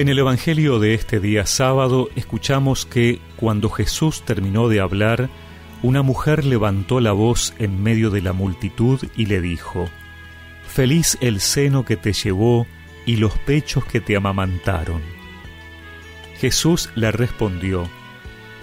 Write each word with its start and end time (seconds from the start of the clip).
En 0.00 0.08
el 0.08 0.18
Evangelio 0.18 0.78
de 0.78 0.94
este 0.94 1.20
día 1.20 1.44
sábado 1.44 2.08
escuchamos 2.16 2.86
que 2.86 3.20
cuando 3.36 3.68
Jesús 3.68 4.22
terminó 4.22 4.70
de 4.70 4.80
hablar, 4.80 5.28
una 5.82 6.00
mujer 6.00 6.46
levantó 6.46 7.00
la 7.00 7.12
voz 7.12 7.52
en 7.58 7.82
medio 7.82 8.08
de 8.08 8.22
la 8.22 8.32
multitud 8.32 8.98
y 9.14 9.26
le 9.26 9.42
dijo, 9.42 9.90
Feliz 10.66 11.18
el 11.20 11.38
seno 11.38 11.84
que 11.84 11.98
te 11.98 12.14
llevó 12.14 12.66
y 13.04 13.16
los 13.16 13.36
pechos 13.40 13.84
que 13.84 14.00
te 14.00 14.16
amamantaron. 14.16 15.02
Jesús 16.38 16.88
le 16.94 17.12
respondió, 17.12 17.86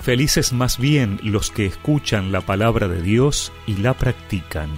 Felices 0.01 0.53
más 0.53 0.79
bien 0.79 1.19
los 1.21 1.51
que 1.51 1.67
escuchan 1.67 2.31
la 2.31 2.41
palabra 2.41 2.87
de 2.87 3.03
Dios 3.03 3.53
y 3.67 3.75
la 3.75 3.93
practican. 3.93 4.71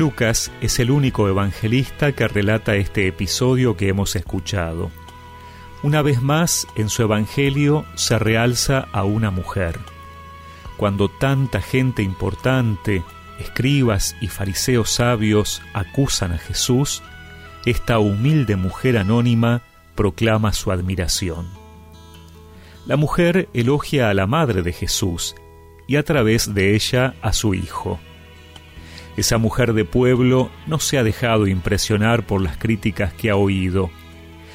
Lucas 0.00 0.50
es 0.62 0.78
el 0.78 0.90
único 0.90 1.28
evangelista 1.28 2.12
que 2.12 2.26
relata 2.26 2.74
este 2.74 3.06
episodio 3.06 3.76
que 3.76 3.88
hemos 3.88 4.16
escuchado. 4.16 4.90
Una 5.82 6.00
vez 6.00 6.22
más, 6.22 6.66
en 6.74 6.88
su 6.88 7.02
evangelio 7.02 7.84
se 7.96 8.18
realza 8.18 8.88
a 8.92 9.04
una 9.04 9.30
mujer. 9.30 9.78
Cuando 10.78 11.10
tanta 11.10 11.60
gente 11.60 12.02
importante, 12.02 13.02
escribas 13.40 14.16
y 14.22 14.28
fariseos 14.28 14.88
sabios 14.88 15.60
acusan 15.74 16.32
a 16.32 16.38
Jesús, 16.38 17.02
esta 17.66 17.98
humilde 17.98 18.56
mujer 18.56 18.96
anónima 18.96 19.60
proclama 19.96 20.54
su 20.54 20.72
admiración. 20.72 21.46
La 22.86 22.96
mujer 22.96 23.50
elogia 23.52 24.08
a 24.08 24.14
la 24.14 24.26
madre 24.26 24.62
de 24.62 24.72
Jesús 24.72 25.34
y 25.86 25.96
a 25.96 26.04
través 26.04 26.54
de 26.54 26.74
ella 26.74 27.16
a 27.20 27.34
su 27.34 27.52
hijo. 27.52 28.00
Esa 29.20 29.36
mujer 29.36 29.74
de 29.74 29.84
pueblo 29.84 30.50
no 30.66 30.78
se 30.78 30.96
ha 30.96 31.04
dejado 31.04 31.46
impresionar 31.46 32.26
por 32.26 32.40
las 32.40 32.56
críticas 32.56 33.12
que 33.12 33.28
ha 33.28 33.36
oído. 33.36 33.90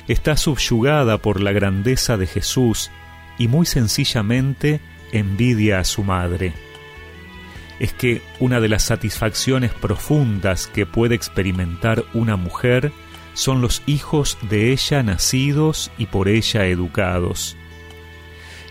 Está 0.08 0.38
subyugada 0.38 1.20
por 1.20 1.40
la 1.40 1.52
grandeza 1.52 2.18
de 2.18 2.26
Jesús 2.26 2.90
y 3.38 3.48
muy 3.48 3.68
sencillamente 3.68 4.80
envidia 5.12 5.78
a 5.78 5.84
su 5.84 6.04
madre. 6.04 6.54
Es 7.78 7.94
que 7.94 8.24
una 8.40 8.60
de 8.60 8.70
las 8.70 8.82
satisfacciones 8.82 9.72
profundas 9.72 10.66
que 10.66 10.88
puede 10.88 11.14
experimentar 11.14 12.04
una 12.16 12.36
mujer 12.36 12.92
son 13.36 13.62
los 13.62 13.84
hijos 13.86 14.36
de 14.50 14.72
ella 14.72 15.04
nacidos 15.04 15.92
y 16.00 16.08
por 16.08 16.28
ella 16.28 16.66
educados. 16.66 17.56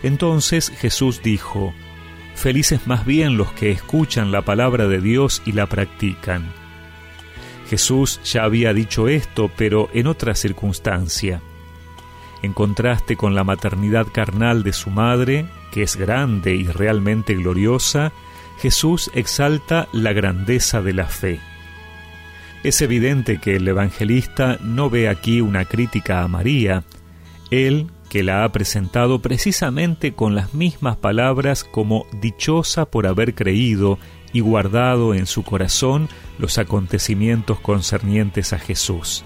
Entonces 0.02 0.72
Jesús 0.76 1.22
dijo, 1.22 1.72
Felices 2.34 2.86
más 2.86 3.06
bien 3.06 3.36
los 3.36 3.52
que 3.52 3.70
escuchan 3.70 4.32
la 4.32 4.42
palabra 4.42 4.86
de 4.86 5.00
Dios 5.00 5.42
y 5.46 5.52
la 5.52 5.66
practican. 5.66 6.52
Jesús 7.68 8.20
ya 8.24 8.44
había 8.44 8.74
dicho 8.74 9.08
esto, 9.08 9.50
pero 9.56 9.88
en 9.94 10.06
otra 10.06 10.34
circunstancia. 10.34 11.40
En 12.42 12.52
contraste 12.52 13.16
con 13.16 13.34
la 13.34 13.44
maternidad 13.44 14.06
carnal 14.12 14.62
de 14.62 14.74
su 14.74 14.90
madre, 14.90 15.46
que 15.72 15.82
es 15.82 15.96
grande 15.96 16.54
y 16.54 16.66
realmente 16.66 17.34
gloriosa, 17.34 18.12
Jesús 18.60 19.10
exalta 19.14 19.88
la 19.92 20.12
grandeza 20.12 20.82
de 20.82 20.92
la 20.92 21.06
fe. 21.06 21.40
Es 22.62 22.80
evidente 22.80 23.40
que 23.40 23.56
el 23.56 23.66
evangelista 23.68 24.58
no 24.60 24.90
ve 24.90 25.08
aquí 25.08 25.40
una 25.40 25.64
crítica 25.64 26.22
a 26.22 26.28
María. 26.28 26.82
Él 27.50 27.88
que 28.14 28.22
la 28.22 28.44
ha 28.44 28.52
presentado 28.52 29.20
precisamente 29.20 30.12
con 30.14 30.36
las 30.36 30.54
mismas 30.54 30.96
palabras 30.96 31.64
como 31.64 32.06
dichosa 32.12 32.84
por 32.84 33.08
haber 33.08 33.34
creído 33.34 33.98
y 34.32 34.38
guardado 34.38 35.14
en 35.14 35.26
su 35.26 35.42
corazón 35.42 36.08
los 36.38 36.58
acontecimientos 36.58 37.58
concernientes 37.58 38.52
a 38.52 38.60
Jesús. 38.60 39.24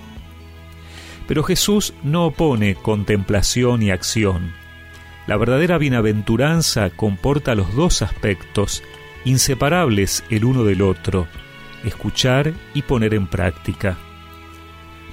Pero 1.27 1.43
Jesús 1.43 1.93
no 2.03 2.25
opone 2.25 2.77
contemplación 2.77 3.82
y 3.82 3.91
acción. 3.91 4.54
La 5.27 5.37
verdadera 5.37 5.77
bienaventuranza 5.77 6.88
comporta 6.88 7.54
los 7.54 7.75
dos 7.75 8.00
aspectos, 8.00 8.82
inseparables 9.27 10.25
el 10.31 10.47
uno 10.47 10.65
del 10.65 10.81
otro, 10.81 11.27
escuchar 11.84 12.54
y 12.72 12.81
poner 12.81 13.12
en 13.12 13.27
práctica. 13.27 13.98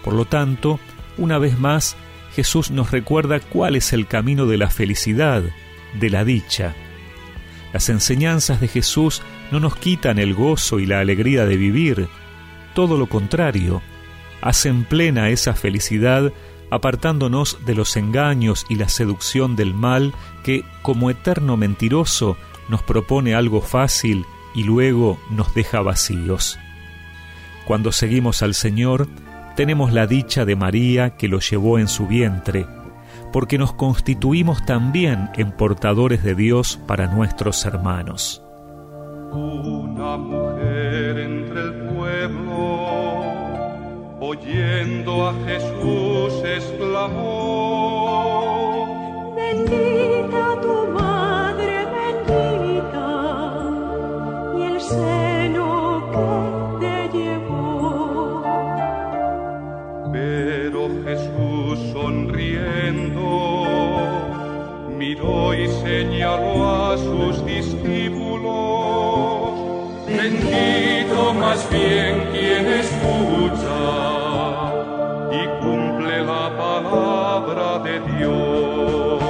Por 0.01 0.13
lo 0.13 0.23
tanto, 0.23 0.79
una 1.17 1.39
vez 1.39 1.59
más, 1.59 1.97
Jesús 2.35 2.69
nos 2.69 2.91
recuerda 2.91 3.39
cuál 3.39 3.77
es 3.77 3.93
el 3.93 4.07
camino 4.07 4.45
de 4.45 4.57
la 4.57 4.69
felicidad, 4.69 5.43
de 5.99 6.09
la 6.09 6.25
dicha. 6.25 6.75
Las 7.71 7.87
enseñanzas 7.89 8.59
de 8.59 8.67
Jesús 8.67 9.21
no 9.51 9.59
nos 9.59 9.75
quitan 9.77 10.19
el 10.19 10.33
gozo 10.33 10.79
y 10.79 10.85
la 10.85 10.99
alegría 10.99 11.45
de 11.45 11.55
vivir, 11.55 12.09
todo 12.73 12.97
lo 12.97 13.07
contrario, 13.07 13.81
hacen 14.41 14.83
plena 14.83 15.29
esa 15.29 15.53
felicidad 15.53 16.33
apartándonos 16.71 17.59
de 17.65 17.73
los 17.73 17.95
engaños 17.95 18.65
y 18.67 18.75
la 18.75 18.89
seducción 18.89 19.55
del 19.55 19.73
mal 19.73 20.13
que, 20.43 20.65
como 20.81 21.09
eterno 21.09 21.55
mentiroso, 21.55 22.37
nos 22.67 22.83
propone 22.83 23.33
algo 23.33 23.61
fácil 23.61 24.25
y 24.53 24.63
luego 24.63 25.19
nos 25.29 25.53
deja 25.53 25.81
vacíos. 25.81 26.59
Cuando 27.65 27.91
seguimos 27.91 28.41
al 28.41 28.53
Señor, 28.55 29.07
tenemos 29.55 29.93
la 29.93 30.05
dicha 30.05 30.45
de 30.45 30.55
María 30.55 31.11
que 31.11 31.27
lo 31.27 31.39
llevó 31.39 31.79
en 31.79 31.87
su 31.87 32.07
vientre, 32.07 32.65
porque 33.31 33.57
nos 33.57 33.73
constituimos 33.73 34.65
también 34.65 35.29
en 35.35 35.51
portadores 35.51 36.23
de 36.23 36.35
Dios 36.35 36.79
para 36.87 37.07
nuestros 37.07 37.65
hermanos. 37.65 38.41
Una 39.31 40.17
mujer 40.17 41.19
entre 41.19 41.61
el 41.61 41.73
pueblo, 41.95 42.53
oyendo 44.19 45.29
a 45.29 45.33
Jesús, 45.45 46.33
exclamó, 46.45 47.75
Bendita 49.35 50.61
tu 50.61 50.87
madre, 50.93 51.85
bendita, 52.27 53.63
y 54.57 54.61
el 54.63 54.81
seno 54.81 55.24
bien 71.69 72.27
quien 72.31 72.65
escucha 72.67 73.79
y 75.31 75.47
cumple 75.61 76.23
la 76.23 76.45
palabra 76.57 77.79
de 77.79 77.99
Dios. 78.17 79.21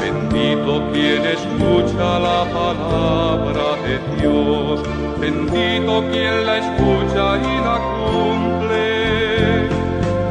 Bendito 0.00 0.72
quien 0.92 1.22
escucha 1.36 2.18
la 2.18 2.44
palabra 2.58 3.66
de 3.86 3.94
Dios. 4.16 4.82
Bendito 5.20 6.04
quien 6.10 6.46
la 6.46 6.58
escucha 6.58 7.24
y 7.38 7.54
la 7.68 7.76
cumple 7.96 8.94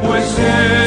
pues 0.06 0.38
es 0.38 0.83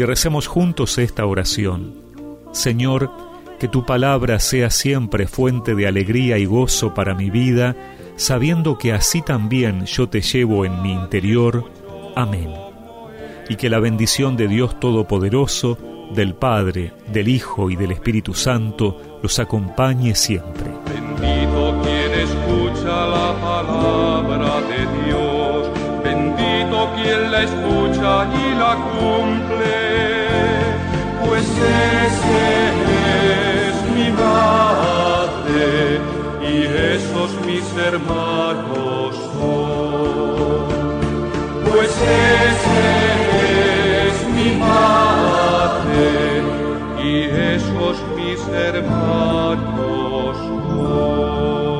Y 0.00 0.04
recemos 0.06 0.46
juntos 0.46 0.96
esta 0.96 1.26
oración. 1.26 1.92
Señor, 2.52 3.10
que 3.58 3.68
tu 3.68 3.84
palabra 3.84 4.38
sea 4.38 4.70
siempre 4.70 5.26
fuente 5.26 5.74
de 5.74 5.86
alegría 5.86 6.38
y 6.38 6.46
gozo 6.46 6.94
para 6.94 7.14
mi 7.14 7.28
vida, 7.28 7.76
sabiendo 8.16 8.78
que 8.78 8.94
así 8.94 9.20
también 9.20 9.84
yo 9.84 10.08
te 10.08 10.22
llevo 10.22 10.64
en 10.64 10.80
mi 10.80 10.94
interior. 10.94 11.70
Amén. 12.16 12.48
Y 13.50 13.56
que 13.56 13.68
la 13.68 13.78
bendición 13.78 14.38
de 14.38 14.48
Dios 14.48 14.80
Todopoderoso, 14.80 15.76
del 16.14 16.34
Padre, 16.34 16.94
del 17.12 17.28
Hijo 17.28 17.68
y 17.68 17.76
del 17.76 17.92
Espíritu 17.92 18.32
Santo 18.32 19.20
los 19.22 19.38
acompañe 19.38 20.14
siempre. 20.14 20.64
Bendito 20.86 21.78
quien 21.82 22.20
escucha 22.20 23.06
la 23.06 23.36
palabra 23.38 24.62
de 24.62 25.04
Dios, 25.04 25.68
bendito 26.02 26.88
quien 26.96 27.30
la 27.30 27.42
escucha 27.42 27.79
y 28.28 28.54
la 28.54 28.74
cumple, 28.74 29.80
pues 31.24 31.44
ese 31.44 32.42
es 33.66 33.74
mi 33.94 34.08
Padre 34.12 35.68
y 36.42 36.54
esos 36.96 37.30
mis 37.46 37.64
hermanos 37.76 39.16
son, 39.32 40.68
pues 41.64 41.90
ese 41.90 42.82
es 44.06 44.16
mi 44.34 44.50
Padre 44.60 46.08
y 47.02 47.04
esos 47.54 47.96
mis 48.16 48.40
hermanos 48.48 50.36
son. 50.36 51.79